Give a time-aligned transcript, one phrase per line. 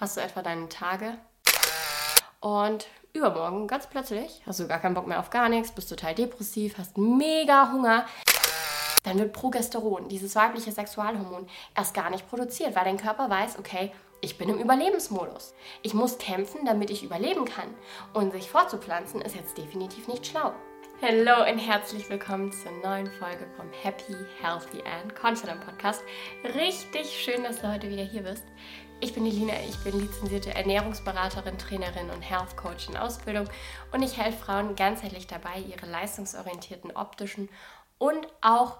[0.00, 1.18] hast du etwa deine Tage
[2.40, 6.14] und übermorgen ganz plötzlich hast du gar keinen Bock mehr auf gar nichts, bist total
[6.14, 8.06] depressiv, hast mega Hunger.
[9.04, 13.92] Dann wird Progesteron, dieses weibliche Sexualhormon, erst gar nicht produziert, weil dein Körper weiß, okay,
[14.22, 15.54] ich bin im Überlebensmodus.
[15.82, 17.74] Ich muss kämpfen, damit ich überleben kann.
[18.12, 20.52] Und sich fortzupflanzen ist jetzt definitiv nicht schlau.
[21.00, 26.02] Hallo und herzlich willkommen zur neuen Folge vom Happy, Healthy and Confident Podcast.
[26.54, 28.44] Richtig schön, dass du heute wieder hier bist.
[29.02, 33.48] Ich bin die Lina, ich bin lizenzierte Ernährungsberaterin, Trainerin und Health Coach in Ausbildung
[33.92, 37.48] und ich helfe Frauen ganzheitlich dabei, ihre leistungsorientierten optischen
[37.96, 38.76] und auch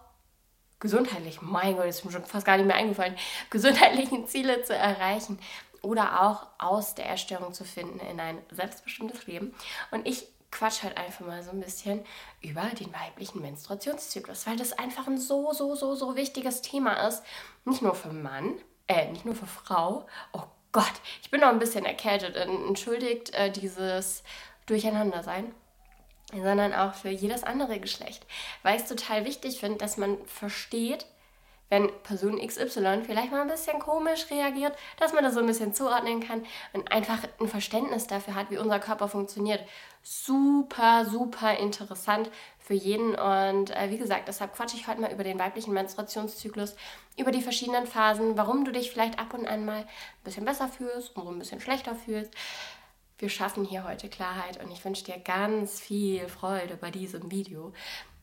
[0.78, 3.16] gesundheitlichen, mein Gott, ist mir schon fast gar nicht mehr eingefallen,
[3.48, 5.38] gesundheitlichen Ziele zu erreichen
[5.80, 9.54] oder auch aus der Erstörung zu finden in ein selbstbestimmtes Leben.
[9.90, 12.04] Und ich quatsch halt einfach mal so ein bisschen
[12.42, 17.22] über den weiblichen Menstruationszyklus, weil das einfach ein so, so, so, so wichtiges Thema ist.
[17.64, 18.58] Nicht nur für Mann,
[18.90, 20.06] äh, nicht nur für Frau.
[20.32, 22.36] Oh Gott, ich bin noch ein bisschen erkältet.
[22.36, 24.22] Entschuldigt äh, dieses
[24.66, 25.54] Durcheinandersein
[26.32, 28.24] sondern auch für jedes andere Geschlecht.
[28.62, 31.06] Weil ich es total wichtig finde, dass man versteht,
[31.70, 35.74] wenn Person XY vielleicht mal ein bisschen komisch reagiert, dass man das so ein bisschen
[35.74, 39.60] zuordnen kann und einfach ein Verständnis dafür hat, wie unser Körper funktioniert.
[40.02, 42.30] Super, super interessant
[42.70, 43.16] für jeden.
[43.16, 46.76] Und äh, wie gesagt, deshalb quatsche ich heute mal über den weiblichen Menstruationszyklus,
[47.18, 49.86] über die verschiedenen Phasen, warum du dich vielleicht ab und an mal ein
[50.22, 52.32] bisschen besser fühlst und so ein bisschen schlechter fühlst.
[53.18, 57.72] Wir schaffen hier heute Klarheit und ich wünsche dir ganz viel Freude bei diesem Video.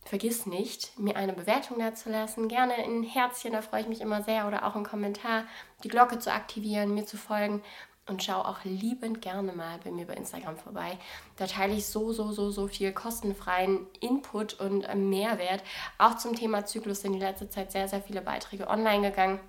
[0.05, 2.47] Vergiss nicht, mir eine Bewertung dazulassen.
[2.47, 4.47] Gerne ein Herzchen, da freue ich mich immer sehr.
[4.47, 5.43] Oder auch einen Kommentar,
[5.83, 7.61] die Glocke zu aktivieren, mir zu folgen.
[8.07, 10.97] Und schau auch liebend gerne mal bei mir bei Instagram vorbei.
[11.35, 15.61] Da teile ich so, so, so, so viel kostenfreien Input und Mehrwert.
[15.97, 19.39] Auch zum Thema Zyklus sind die letzte Zeit sehr, sehr viele Beiträge online gegangen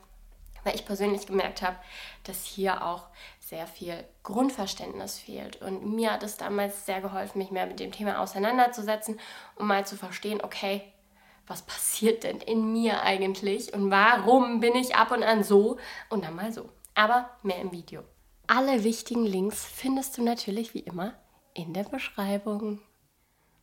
[0.64, 1.76] weil ich persönlich gemerkt habe,
[2.24, 3.04] dass hier auch
[3.40, 5.62] sehr viel Grundverständnis fehlt.
[5.62, 9.18] Und mir hat es damals sehr geholfen, mich mehr mit dem Thema auseinanderzusetzen,
[9.56, 10.82] um mal zu verstehen, okay,
[11.46, 15.78] was passiert denn in mir eigentlich und warum bin ich ab und an so
[16.10, 16.68] und dann mal so.
[16.94, 18.02] Aber mehr im Video.
[18.50, 21.12] Alle wichtigen Links findest du natürlich wie immer
[21.52, 22.80] in der Beschreibung.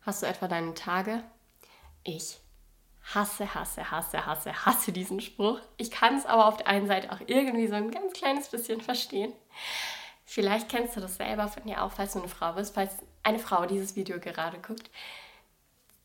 [0.01, 1.23] Hast du etwa deine Tage?
[2.03, 2.37] Ich
[3.01, 5.59] hasse, hasse, hasse, hasse, hasse diesen Spruch.
[5.77, 8.79] Ich kann es aber auf der einen Seite auch irgendwie so ein ganz kleines bisschen
[8.79, 9.33] verstehen.
[10.23, 13.39] Vielleicht kennst du das selber von dir auch, falls du eine Frau bist, falls eine
[13.39, 14.91] Frau dieses Video gerade guckt.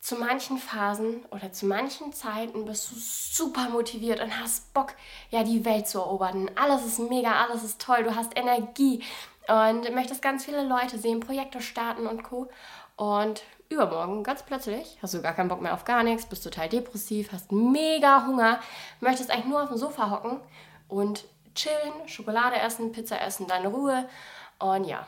[0.01, 4.95] Zu manchen Phasen oder zu manchen Zeiten bist du super motiviert und hast Bock,
[5.29, 6.49] ja, die Welt zu erobern.
[6.55, 9.03] Alles ist mega, alles ist toll, du hast Energie
[9.47, 12.49] und möchtest ganz viele Leute sehen, Projekte starten und Co.
[12.95, 16.67] Und übermorgen, ganz plötzlich, hast du gar keinen Bock mehr auf gar nichts, bist total
[16.67, 18.59] depressiv, hast mega Hunger,
[19.01, 20.39] möchtest eigentlich nur auf dem Sofa hocken
[20.87, 24.09] und chillen, Schokolade essen, Pizza essen, deine Ruhe.
[24.57, 25.07] Und ja,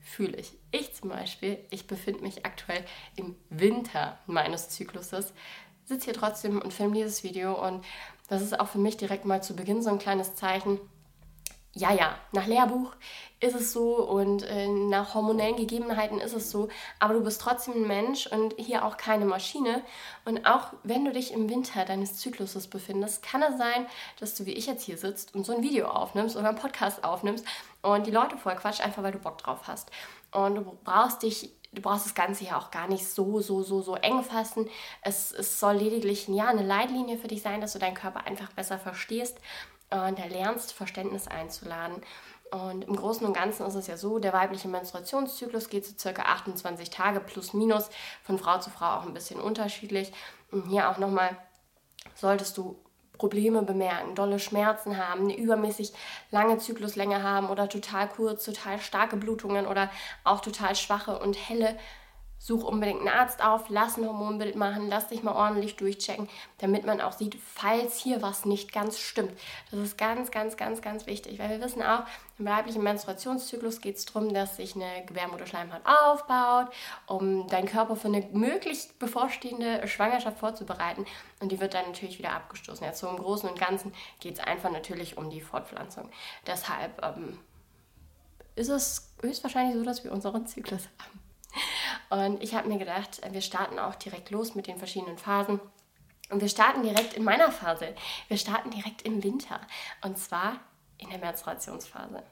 [0.00, 0.56] fühle ich.
[0.78, 2.84] Ich zum Beispiel, ich befinde mich aktuell
[3.16, 5.32] im Winter meines Zykluses,
[5.86, 7.82] sitze hier trotzdem und filme dieses Video und
[8.28, 10.78] das ist auch für mich direkt mal zu Beginn so ein kleines Zeichen,
[11.76, 12.94] ja, ja, nach Lehrbuch
[13.38, 17.74] ist es so und äh, nach hormonellen Gegebenheiten ist es so, aber du bist trotzdem
[17.74, 19.82] ein Mensch und hier auch keine Maschine.
[20.24, 23.86] Und auch wenn du dich im Winter deines Zykluses befindest, kann es sein,
[24.18, 27.04] dass du wie ich jetzt hier sitzt und so ein Video aufnimmst oder einen Podcast
[27.04, 27.44] aufnimmst
[27.82, 29.90] und die Leute voll quatscht, einfach weil du Bock drauf hast.
[30.36, 33.82] Und du brauchst dich du brauchst das Ganze ja auch gar nicht so, so, so,
[33.82, 34.68] so eng fassen.
[35.02, 38.50] Es, es soll lediglich ja, eine Leitlinie für dich sein, dass du deinen Körper einfach
[38.52, 39.38] besser verstehst
[39.90, 42.02] und lernst, Verständnis einzuladen.
[42.50, 46.22] Und im Großen und Ganzen ist es ja so, der weibliche Menstruationszyklus geht so circa
[46.22, 47.90] 28 Tage plus minus,
[48.22, 50.12] von Frau zu Frau auch ein bisschen unterschiedlich.
[50.50, 51.36] Und hier auch nochmal,
[52.14, 52.82] solltest du
[53.18, 55.92] Probleme bemerken, dolle Schmerzen haben, eine übermäßig
[56.30, 59.90] lange Zykluslänge haben oder total kurz, total starke Blutungen oder
[60.24, 61.76] auch total schwache und helle
[62.46, 66.86] such unbedingt einen Arzt auf, lass ein Hormonbild machen, lass dich mal ordentlich durchchecken, damit
[66.86, 69.32] man auch sieht, falls hier was nicht ganz stimmt.
[69.72, 72.04] Das ist ganz, ganz, ganz, ganz wichtig, weil wir wissen auch,
[72.38, 76.68] im weiblichen Menstruationszyklus geht es darum, dass sich eine Gebärmutterschleimhaut aufbaut,
[77.08, 81.04] um deinen Körper für eine möglich bevorstehende Schwangerschaft vorzubereiten
[81.40, 82.86] und die wird dann natürlich wieder abgestoßen.
[82.86, 86.10] Jetzt so im Großen und Ganzen geht es einfach natürlich um die Fortpflanzung.
[86.46, 87.40] Deshalb ähm,
[88.54, 91.25] ist es höchstwahrscheinlich so, dass wir unseren Zyklus haben.
[92.10, 95.60] Und ich habe mir gedacht, wir starten auch direkt los mit den verschiedenen Phasen.
[96.30, 97.94] Und wir starten direkt in meiner Phase.
[98.28, 99.60] Wir starten direkt im Winter.
[100.02, 100.60] Und zwar
[100.98, 102.22] in der Menstruationsphase.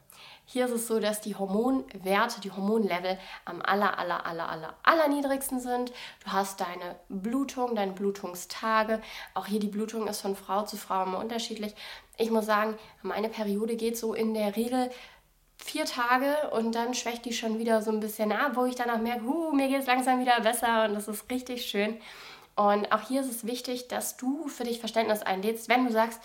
[0.47, 5.09] Hier ist es so, dass die Hormonwerte, die Hormonlevel am aller, aller, aller, aller, aller
[5.09, 5.91] niedrigsten sind.
[6.25, 9.01] Du hast deine Blutung, deine Blutungstage.
[9.33, 11.75] Auch hier die Blutung ist von Frau zu Frau immer unterschiedlich.
[12.17, 14.91] Ich muss sagen, meine Periode geht so in der Regel
[15.57, 18.99] vier Tage und dann schwächt die schon wieder so ein bisschen ab, wo ich danach
[18.99, 22.01] merke, huh, mir geht es langsam wieder besser und das ist richtig schön.
[22.57, 26.21] Und auch hier ist es wichtig, dass du für dich Verständnis einlädst, wenn du sagst,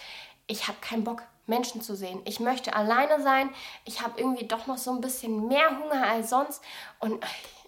[0.47, 2.21] ich habe keinen Bock, Menschen zu sehen.
[2.25, 3.49] Ich möchte alleine sein.
[3.83, 6.63] Ich habe irgendwie doch noch so ein bisschen mehr Hunger als sonst
[6.99, 7.25] und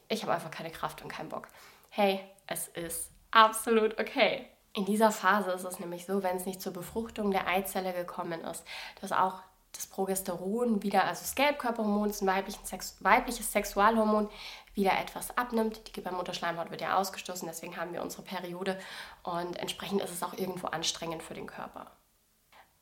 [0.08, 1.48] ich habe einfach keine Kraft und keinen Bock.
[1.90, 4.46] Hey, es ist absolut okay.
[4.74, 8.42] In dieser Phase ist es nämlich so, wenn es nicht zur Befruchtung der Eizelle gekommen
[8.42, 8.64] ist,
[9.02, 9.42] dass auch
[9.74, 14.30] das Progesteron wieder, also das Gelbkörperhormon, das ein Sex, weibliches Sexualhormon,
[14.74, 15.88] wieder etwas abnimmt.
[15.88, 18.80] Die Gebärmutterschleimhaut wird ja ausgestoßen, deswegen haben wir unsere Periode
[19.24, 21.92] und entsprechend ist es auch irgendwo anstrengend für den Körper.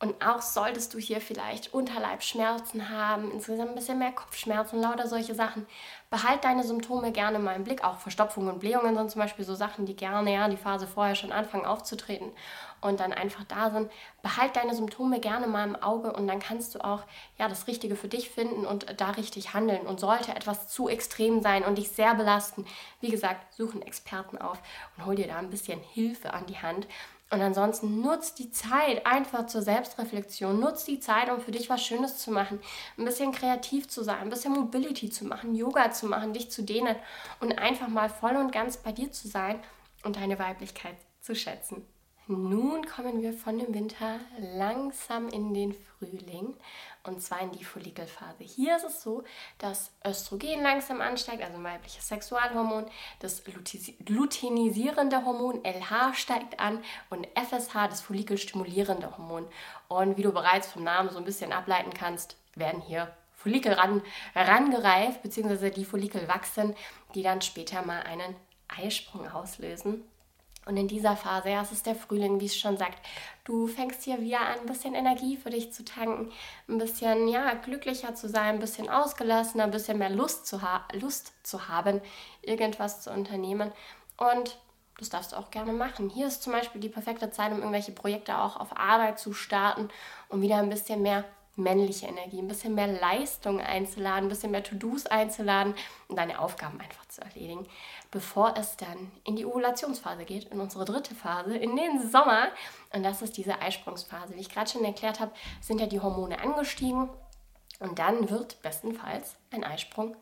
[0.02, 5.36] Und auch solltest du hier vielleicht Unterleibschmerzen haben, insgesamt ein bisschen mehr Kopfschmerzen, lauter solche
[5.36, 5.68] Sachen.
[6.10, 7.84] Behalt deine Symptome gerne mal im Blick.
[7.84, 11.16] Auch Verstopfungen und Blähungen sind zum Beispiel so Sachen, die gerne ja die Phase vorher
[11.16, 12.32] schon anfangen aufzutreten
[12.82, 13.92] und dann einfach da sind.
[14.22, 17.04] Behalt deine Symptome gerne mal im Auge und dann kannst du auch
[17.38, 19.88] ja das Richtige für dich finden und da richtig handeln.
[19.88, 22.66] Und sollte etwas zu extrem sein und dich sehr belasten,
[23.02, 24.60] wie gesagt, such einen Experten auf
[24.98, 26.88] und hol dir da ein bisschen Hilfe an die Hand.
[27.32, 30.60] Und ansonsten nutzt die Zeit einfach zur Selbstreflexion.
[30.60, 32.60] Nutzt die Zeit, um für dich was Schönes zu machen.
[32.98, 36.64] Ein bisschen kreativ zu sein, ein bisschen Mobility zu machen, Yoga zu machen, dich zu
[36.64, 36.96] dehnen
[37.40, 39.62] und einfach mal voll und ganz bei dir zu sein
[40.04, 41.86] und deine Weiblichkeit zu schätzen.
[42.32, 46.56] Nun kommen wir von dem Winter langsam in den Frühling
[47.02, 48.44] und zwar in die Follikelphase.
[48.44, 49.24] Hier ist es so,
[49.58, 52.86] dass Östrogen langsam ansteigt, also weibliches Sexualhormon,
[53.20, 53.42] das
[54.08, 59.48] luteinisierende Hormon LH steigt an und FSH, das follikelstimulierende Hormon.
[59.88, 64.04] Und wie du bereits vom Namen so ein bisschen ableiten kannst, werden hier Follikel ran,
[64.36, 66.76] rangereift, beziehungsweise die Follikel wachsen,
[67.16, 68.36] die dann später mal einen
[68.68, 70.04] Eisprung auslösen.
[70.66, 73.00] Und in dieser Phase, ja, es ist der Frühling, wie es schon sagt,
[73.44, 76.32] du fängst hier wieder an, ein bisschen Energie für dich zu tanken,
[76.68, 80.86] ein bisschen ja, glücklicher zu sein, ein bisschen ausgelassener, ein bisschen mehr Lust zu, ha
[80.94, 82.02] Lust zu haben,
[82.42, 83.72] irgendwas zu unternehmen.
[84.18, 84.60] Und
[85.00, 86.10] das darfst du auch gerne machen.
[86.10, 89.90] Hier ist zum Beispiel die perfekte Zeit, um irgendwelche Projekte auch auf Arbeit zu starten,
[90.28, 91.24] um wieder ein bisschen mehr
[91.56, 95.76] männliche Energie, ein bisschen mehr Leistung einzuladen, ein bisschen mehr To-Dos einzuladen
[96.08, 97.68] und deine Aufgaben einfach zu erledigen,
[98.12, 102.50] bevor es dann in die Ovulationsphase geht, in unsere dritte Phase, in den Sommer.
[102.94, 104.36] Und das ist diese Eisprungsphase.
[104.36, 107.10] Wie ich gerade schon erklärt habe, sind ja die Hormone angestiegen
[107.80, 110.16] und dann wird bestenfalls ein Eisprung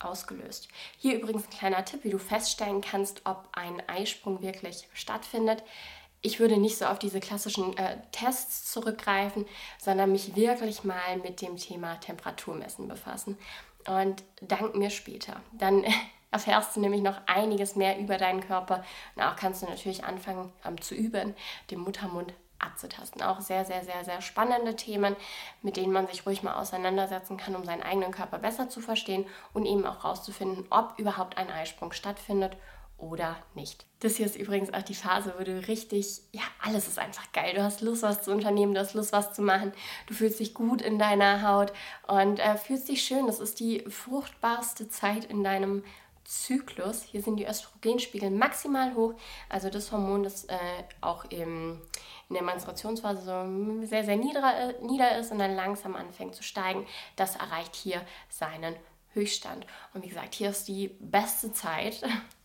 [0.00, 0.68] ausgelöst.
[0.96, 5.62] Hier übrigens ein kleiner Tipp, wie du feststellen kannst, ob ein Eisprung wirklich stattfindet
[6.22, 9.46] ich würde nicht so auf diese klassischen äh, Tests zurückgreifen,
[9.78, 13.38] sondern mich wirklich mal mit dem Thema Temperaturmessen befassen.
[13.86, 15.40] Und dank mir später.
[15.52, 15.84] Dann
[16.30, 18.84] erfährst du nämlich noch einiges mehr über deinen Körper.
[19.16, 21.34] Und auch kannst du natürlich anfangen ähm, zu üben,
[21.70, 23.22] den Muttermund abzutasten.
[23.22, 25.16] Auch sehr, sehr, sehr, sehr spannende Themen,
[25.62, 29.26] mit denen man sich ruhig mal auseinandersetzen kann, um seinen eigenen Körper besser zu verstehen
[29.54, 32.58] und eben auch herauszufinden, ob überhaupt ein Eisprung stattfindet
[33.00, 33.86] oder nicht.
[34.00, 37.54] Das hier ist übrigens auch die Phase, wo du richtig, ja, alles ist einfach geil.
[37.54, 39.72] Du hast Lust, was zu unternehmen, du hast Lust, was zu machen.
[40.06, 41.72] Du fühlst dich gut in deiner Haut
[42.06, 43.26] und äh, fühlst dich schön.
[43.26, 45.82] Das ist die fruchtbarste Zeit in deinem
[46.24, 47.02] Zyklus.
[47.02, 49.14] Hier sind die Östrogenspiegel maximal hoch.
[49.48, 50.56] Also das Hormon, das äh,
[51.00, 51.80] auch im,
[52.28, 56.42] in der Menstruationsphase so sehr, sehr nieder, äh, nieder ist und dann langsam anfängt zu
[56.42, 56.86] steigen,
[57.16, 58.76] das erreicht hier seinen
[59.12, 59.66] Höchststand.
[59.92, 62.02] Und wie gesagt, hier ist die beste Zeit,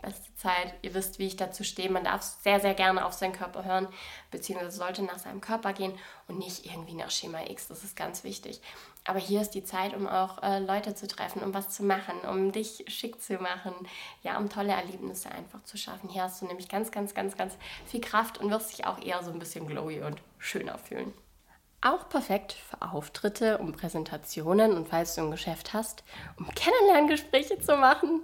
[0.00, 0.74] beste Zeit.
[0.82, 1.90] Ihr wisst, wie ich dazu stehe.
[1.90, 3.88] Man darf sehr, sehr gerne auf seinen Körper hören,
[4.30, 5.92] beziehungsweise sollte nach seinem Körper gehen
[6.28, 7.68] und nicht irgendwie nach Schema X.
[7.68, 8.60] Das ist ganz wichtig.
[9.04, 12.20] Aber hier ist die Zeit, um auch äh, Leute zu treffen, um was zu machen,
[12.28, 13.74] um dich schick zu machen,
[14.22, 16.10] ja, um tolle Erlebnisse einfach zu schaffen.
[16.10, 19.22] Hier hast du nämlich ganz, ganz, ganz, ganz viel Kraft und wirst dich auch eher
[19.22, 21.14] so ein bisschen glowy und schöner fühlen.
[21.82, 26.04] Auch perfekt für Auftritte, um Präsentationen und falls du ein Geschäft hast,
[26.36, 28.22] um Kennenlerngespräche zu machen.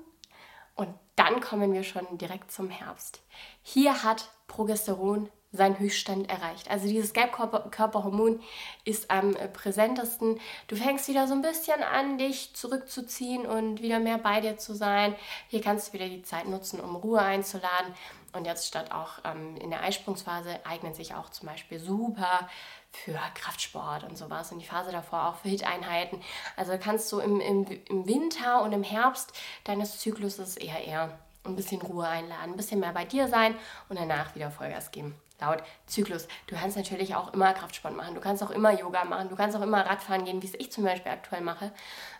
[0.75, 3.23] Und dann kommen wir schon direkt zum Herbst.
[3.63, 6.71] Hier hat Progesteron seinen Höchststand erreicht.
[6.71, 8.41] Also dieses Gelbkörperhormon
[8.85, 10.41] ist am präsentesten.
[10.69, 14.75] Du fängst wieder so ein bisschen an, dich zurückzuziehen und wieder mehr bei dir zu
[14.75, 15.15] sein.
[15.49, 17.95] Hier kannst du wieder die Zeit nutzen, um Ruhe einzuladen.
[18.33, 22.49] Und jetzt statt auch ähm, in der Eisprungsphase eignen sich auch zum Beispiel super
[22.93, 26.21] für Kraftsport und sowas und die Phase davor auch für Hit-Einheiten.
[26.57, 29.33] Also kannst du im, im, im Winter und im Herbst
[29.65, 33.55] deines Zykluses eher eher ein bisschen Ruhe einladen, ein bisschen mehr bei dir sein
[33.89, 35.15] und danach wieder Vollgas geben.
[35.41, 36.29] Laut Zyklus.
[36.47, 39.57] Du kannst natürlich auch immer Kraftsport machen, du kannst auch immer Yoga machen, du kannst
[39.57, 41.73] auch immer Radfahren gehen, wie es ich zum Beispiel aktuell mache.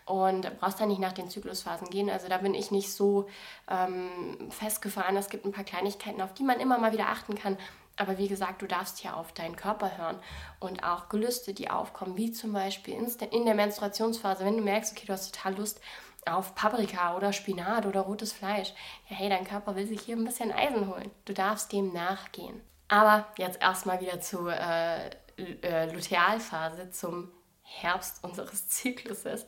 [0.05, 2.09] Und brauchst dann nicht nach den Zyklusphasen gehen.
[2.09, 3.27] Also da bin ich nicht so
[3.69, 5.17] ähm, festgefahren.
[5.17, 7.57] Es gibt ein paar Kleinigkeiten, auf die man immer mal wieder achten kann.
[7.97, 10.19] Aber wie gesagt, du darfst ja auf deinen Körper hören
[10.61, 12.95] und auch Gelüste, die aufkommen, wie zum Beispiel
[13.31, 15.81] in der Menstruationsphase, wenn du merkst, okay, du hast total Lust
[16.27, 18.75] auf Paprika oder Spinat oder rotes Fleisch.
[19.09, 21.11] Ja, hey, dein Körper will sich hier ein bisschen Eisen holen.
[21.25, 22.61] Du darfst dem nachgehen.
[22.89, 29.47] Aber jetzt erstmal wieder zur äh, äh, Lutealphase, zum Herbst unseres Zykluses.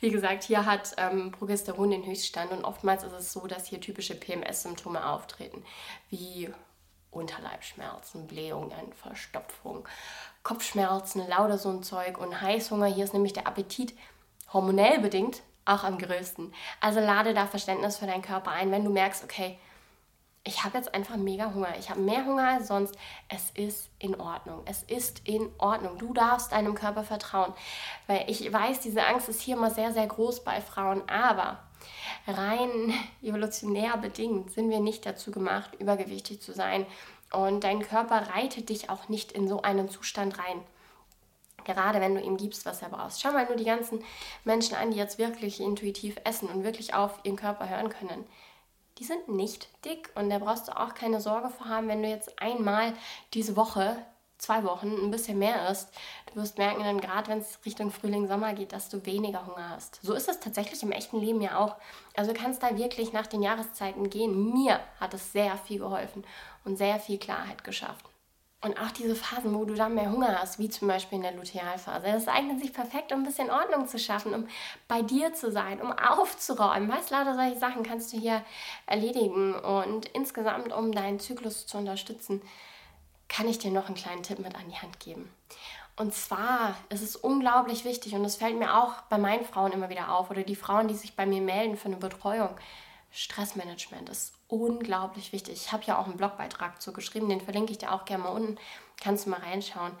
[0.00, 3.80] Wie gesagt, hier hat ähm, Progesteron den Höchststand und oftmals ist es so, dass hier
[3.80, 5.64] typische PMS-Symptome auftreten,
[6.08, 6.52] wie
[7.10, 9.86] Unterleibschmerzen, Blähungen, Verstopfung,
[10.42, 12.86] Kopfschmerzen, lauter so ein Zeug und Heißhunger.
[12.86, 13.94] Hier ist nämlich der Appetit
[14.52, 16.52] hormonell bedingt auch am größten.
[16.80, 19.58] Also lade da Verständnis für deinen Körper ein, wenn du merkst, okay,
[20.42, 21.74] ich habe jetzt einfach mega Hunger.
[21.78, 22.94] Ich habe mehr Hunger als sonst.
[23.28, 24.62] Es ist in Ordnung.
[24.64, 25.98] Es ist in Ordnung.
[25.98, 27.52] Du darfst deinem Körper vertrauen.
[28.06, 31.06] Weil ich weiß, diese Angst ist hier immer sehr, sehr groß bei Frauen.
[31.10, 31.62] Aber
[32.26, 36.86] rein evolutionär bedingt sind wir nicht dazu gemacht, übergewichtig zu sein.
[37.32, 40.62] Und dein Körper reitet dich auch nicht in so einen Zustand rein.
[41.64, 43.20] Gerade wenn du ihm gibst, was er braucht.
[43.20, 44.02] Schau mal nur die ganzen
[44.44, 48.24] Menschen an, die jetzt wirklich intuitiv essen und wirklich auf ihren Körper hören können
[49.00, 52.08] die sind nicht dick und da brauchst du auch keine Sorge vor haben, wenn du
[52.08, 52.92] jetzt einmal
[53.32, 53.96] diese Woche,
[54.36, 55.88] zwei Wochen ein bisschen mehr isst.
[56.26, 59.70] Du wirst merken dann gerade, wenn es Richtung Frühling, Sommer geht, dass du weniger Hunger
[59.70, 60.00] hast.
[60.02, 61.76] So ist es tatsächlich im echten Leben ja auch.
[62.14, 64.52] Also du kannst da wirklich nach den Jahreszeiten gehen.
[64.52, 66.24] Mir hat es sehr viel geholfen
[66.64, 68.09] und sehr viel Klarheit geschaffen.
[68.62, 71.32] Und auch diese Phasen, wo du dann mehr Hunger hast, wie zum Beispiel in der
[71.32, 74.48] Lutealphase, das eignet sich perfekt, um ein bisschen Ordnung zu schaffen, um
[74.86, 76.90] bei dir zu sein, um aufzuräumen.
[76.90, 78.44] Weißt, lauter solche Sachen kannst du hier
[78.84, 79.54] erledigen.
[79.54, 82.42] Und insgesamt, um deinen Zyklus zu unterstützen,
[83.30, 85.32] kann ich dir noch einen kleinen Tipp mit an die Hand geben.
[85.96, 89.88] Und zwar ist es unglaublich wichtig, und das fällt mir auch bei meinen Frauen immer
[89.88, 92.50] wieder auf, oder die Frauen, die sich bei mir melden für eine Betreuung.
[93.12, 95.54] Stressmanagement ist unglaublich wichtig.
[95.54, 98.30] Ich habe ja auch einen Blogbeitrag zu geschrieben, den verlinke ich dir auch gerne mal
[98.30, 98.58] unten,
[99.00, 99.92] kannst du mal reinschauen.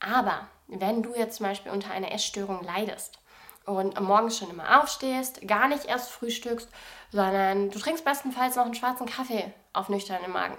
[0.00, 3.18] Aber wenn du jetzt zum Beispiel unter einer Essstörung leidest
[3.64, 6.68] und am Morgen schon immer aufstehst, gar nicht erst frühstückst,
[7.10, 10.58] sondern du trinkst bestenfalls noch einen schwarzen Kaffee auf nüchternen Magen.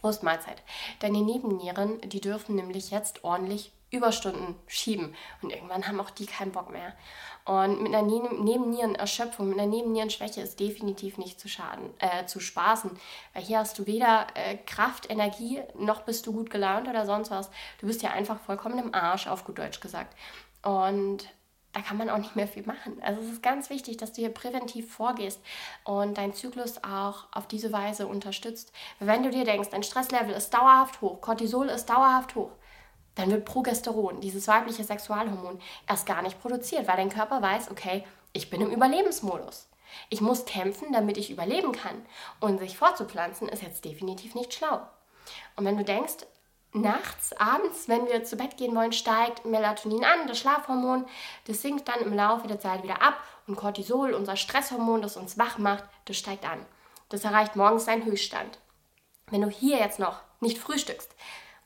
[0.00, 0.62] Brustmahlzeit.
[0.98, 5.14] Deine Nebennieren, die dürfen nämlich jetzt ordentlich Überstunden schieben.
[5.42, 6.94] Und irgendwann haben auch die keinen Bock mehr.
[7.44, 12.90] Und mit einer Nebennierenerschöpfung, mit einer Nebennierenschwäche ist definitiv nicht zu schaden, äh, zu spaßen.
[13.34, 17.30] Weil hier hast du weder äh, Kraft, Energie, noch bist du gut gelaunt oder sonst
[17.30, 17.50] was.
[17.78, 20.16] Du bist ja einfach vollkommen im Arsch, auf gut Deutsch gesagt.
[20.62, 21.28] Und
[21.72, 23.00] da kann man auch nicht mehr viel machen.
[23.02, 25.40] Also es ist ganz wichtig, dass du hier präventiv vorgehst
[25.84, 28.72] und deinen Zyklus auch auf diese Weise unterstützt.
[29.00, 32.50] Wenn du dir denkst, dein Stresslevel ist dauerhaft hoch, Cortisol ist dauerhaft hoch,
[33.14, 38.04] dann wird Progesteron, dieses weibliche Sexualhormon, erst gar nicht produziert, weil dein Körper weiß, okay,
[38.32, 39.68] ich bin im Überlebensmodus.
[40.08, 42.06] Ich muss kämpfen, damit ich überleben kann.
[42.40, 44.80] Und sich fortzupflanzen ist jetzt definitiv nicht schlau.
[45.56, 46.26] Und wenn du denkst,
[46.72, 51.06] nachts, abends, wenn wir zu Bett gehen wollen, steigt Melatonin an, das Schlafhormon,
[51.46, 55.38] das sinkt dann im Laufe der Zeit wieder ab und Cortisol, unser Stresshormon, das uns
[55.38, 56.64] wach macht, das steigt an.
[57.10, 58.58] Das erreicht morgens seinen Höchststand.
[59.30, 61.14] Wenn du hier jetzt noch nicht frühstückst,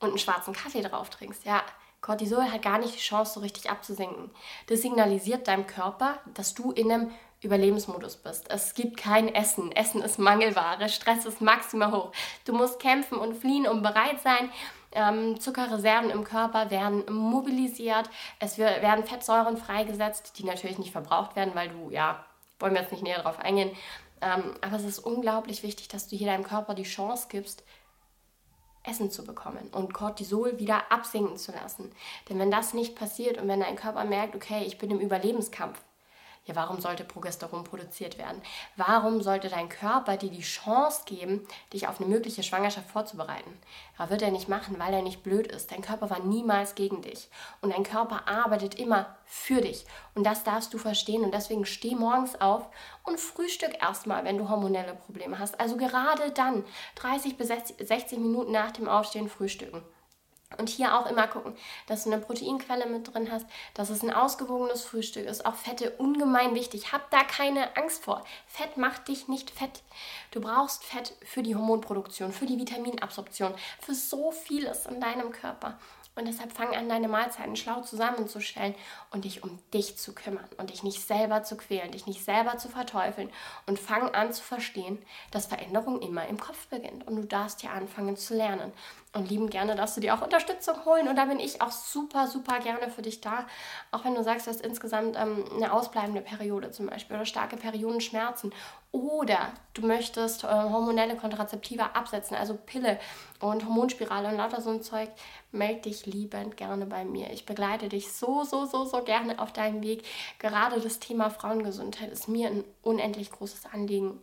[0.01, 1.63] und einen schwarzen Kaffee drauf trinkst, ja,
[2.01, 4.31] Cortisol hat gar nicht die Chance, so richtig abzusinken.
[4.69, 7.11] Das signalisiert deinem Körper, dass du in einem
[7.43, 8.51] Überlebensmodus bist.
[8.51, 9.73] Es gibt kein Essen.
[9.73, 10.89] Essen ist Mangelware.
[10.89, 12.13] Stress ist maximal hoch.
[12.45, 14.51] Du musst kämpfen und fliehen und bereit sein.
[14.93, 18.09] Ähm, Zuckerreserven im Körper werden mobilisiert.
[18.39, 22.25] Es werden Fettsäuren freigesetzt, die natürlich nicht verbraucht werden, weil du, ja,
[22.59, 23.71] wollen wir jetzt nicht näher darauf eingehen.
[24.21, 27.65] Ähm, aber es ist unglaublich wichtig, dass du hier deinem Körper die Chance gibst,
[28.87, 31.91] Essen zu bekommen und Cortisol wieder absinken zu lassen.
[32.29, 35.81] Denn wenn das nicht passiert und wenn dein Körper merkt, okay, ich bin im Überlebenskampf,
[36.47, 38.41] ja, warum sollte Progesteron produziert werden?
[38.77, 43.51] Warum sollte dein Körper dir die Chance geben, dich auf eine mögliche Schwangerschaft vorzubereiten?
[43.99, 45.73] Aber wird er nicht machen, weil er nicht blöd ist.
[45.73, 47.29] Dein Körper war niemals gegen dich.
[47.61, 49.85] Und dein Körper arbeitet immer für dich.
[50.15, 51.25] Und das darfst du verstehen.
[51.25, 52.69] Und deswegen steh morgens auf
[53.03, 55.59] und frühstück erstmal, wenn du hormonelle Probleme hast.
[55.59, 59.83] Also gerade dann, 30 bis 60 Minuten nach dem Aufstehen frühstücken.
[60.59, 61.57] Und hier auch immer gucken,
[61.89, 65.45] dass du eine Proteinquelle mit drin hast, dass es ein ausgewogenes Frühstück ist.
[65.45, 66.93] Auch Fette ungemein wichtig.
[66.93, 68.25] Hab da keine Angst vor.
[68.47, 69.83] Fett macht dich nicht fett.
[70.31, 75.79] Du brauchst Fett für die Hormonproduktion, für die Vitaminabsorption, für so vieles in deinem Körper.
[76.17, 78.75] Und deshalb fang an, deine Mahlzeiten schlau zusammenzustellen
[79.11, 82.57] und dich um dich zu kümmern und dich nicht selber zu quälen, dich nicht selber
[82.57, 83.31] zu verteufeln
[83.67, 84.99] und fang an zu verstehen,
[85.31, 88.73] dass Veränderung immer im Kopf beginnt und du darfst hier anfangen zu lernen.
[89.13, 92.27] Und lieben gerne darfst du dir auch Unterstützung holen und da bin ich auch super,
[92.27, 93.47] super gerne für dich da.
[93.91, 97.57] Auch wenn du sagst, du hast insgesamt ähm, eine ausbleibende Periode zum Beispiel oder starke
[97.57, 98.53] Periodenschmerzen
[98.97, 102.99] oder du möchtest äh, hormonelle Kontrazeptiva absetzen, also Pille
[103.41, 105.11] und Hormonspirale und lauter so ein Zeug,
[105.53, 107.31] melde dich liebend gerne bei mir.
[107.31, 110.05] Ich begleite dich so, so, so, so gerne auf deinem Weg.
[110.39, 114.19] Gerade das Thema Frauengesundheit ist mir ein unendlich großes Anliegen.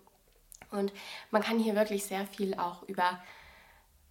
[0.72, 0.92] Und
[1.30, 3.22] man kann hier wirklich sehr viel auch über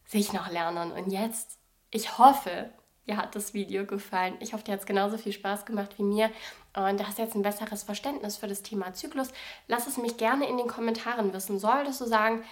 [0.07, 0.93] sich noch lernen.
[0.93, 1.59] Und jetzt,
[1.91, 2.71] ich hoffe,
[3.09, 4.37] dir hat das Video gefallen.
[4.41, 6.31] Ich hoffe, dir hat es genauso viel Spaß gemacht wie mir.
[6.75, 9.29] Und du hast jetzt ein besseres Verständnis für das Thema Zyklus.
[9.69, 11.59] Lass es mich gerne in den Kommentaren wissen.
[11.59, 12.45] Solltest du sagen,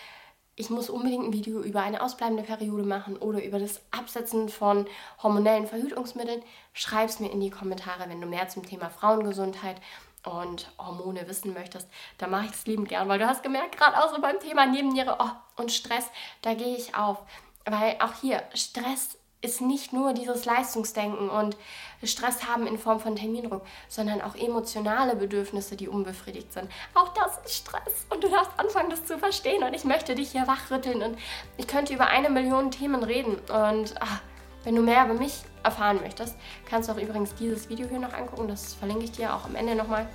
[0.56, 4.86] ich muss unbedingt ein Video über eine ausbleibende Periode machen oder über das Absetzen von
[5.22, 6.42] hormonellen Verhütungsmitteln,
[6.74, 9.80] schreib es mir in die Kommentare, wenn du mehr zum Thema Frauengesundheit
[10.24, 13.96] und Hormone wissen möchtest, dann mache ich es liebend gern, weil du hast gemerkt, gerade
[13.98, 16.10] auch so beim Thema Nebenniere oh, und Stress,
[16.42, 17.22] da gehe ich auf.
[17.64, 21.56] Weil auch hier, Stress ist nicht nur dieses Leistungsdenken und
[22.02, 26.70] Stress haben in Form von Termindruck, sondern auch emotionale Bedürfnisse, die unbefriedigt sind.
[26.94, 29.62] Auch das ist Stress und du darfst anfangen, das zu verstehen.
[29.62, 31.18] Und ich möchte dich hier wachrütteln und
[31.56, 33.36] ich könnte über eine Million Themen reden.
[33.36, 34.20] Und ach,
[34.64, 36.36] wenn du mehr über mich erfahren möchtest,
[36.68, 39.54] kannst du auch übrigens dieses Video hier noch angucken, das verlinke ich dir auch am
[39.54, 40.06] Ende nochmal.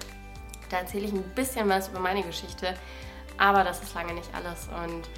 [0.70, 2.76] Da erzähle ich ein bisschen was über meine Geschichte,
[3.38, 4.68] aber das ist lange nicht alles.
[4.84, 5.10] Und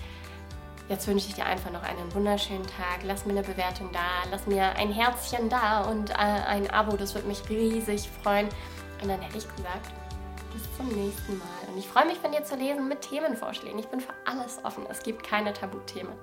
[0.89, 3.03] Jetzt wünsche ich dir einfach noch einen wunderschönen Tag.
[3.03, 7.13] Lass mir eine Bewertung da, lass mir ein Herzchen da und äh, ein Abo, das
[7.13, 8.47] würde mich riesig freuen.
[9.01, 9.91] Und dann hätte ich gesagt,
[10.53, 11.45] bis zum nächsten Mal.
[11.67, 13.77] Und ich freue mich von dir zu lesen mit Themenvorschlägen.
[13.77, 14.85] Ich bin für alles offen.
[14.89, 16.13] Es gibt keine Tabuthemen.